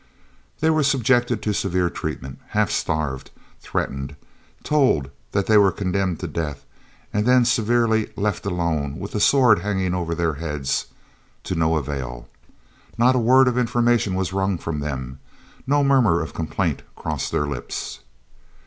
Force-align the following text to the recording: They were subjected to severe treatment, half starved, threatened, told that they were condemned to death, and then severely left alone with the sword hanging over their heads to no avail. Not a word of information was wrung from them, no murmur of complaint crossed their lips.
They 0.61 0.71
were 0.71 0.81
subjected 0.81 1.43
to 1.43 1.53
severe 1.53 1.87
treatment, 1.87 2.39
half 2.57 2.71
starved, 2.71 3.29
threatened, 3.59 4.15
told 4.63 5.11
that 5.31 5.45
they 5.45 5.59
were 5.59 5.71
condemned 5.71 6.19
to 6.21 6.27
death, 6.27 6.65
and 7.13 7.23
then 7.27 7.45
severely 7.45 8.09
left 8.15 8.43
alone 8.47 8.97
with 8.97 9.11
the 9.11 9.19
sword 9.19 9.59
hanging 9.59 9.93
over 9.93 10.15
their 10.15 10.33
heads 10.41 10.87
to 11.43 11.53
no 11.53 11.75
avail. 11.75 12.27
Not 12.97 13.15
a 13.15 13.19
word 13.19 13.47
of 13.47 13.59
information 13.59 14.15
was 14.15 14.33
wrung 14.33 14.57
from 14.57 14.79
them, 14.79 15.19
no 15.67 15.83
murmur 15.83 16.19
of 16.19 16.33
complaint 16.33 16.81
crossed 16.95 17.31
their 17.31 17.45
lips. 17.45 17.99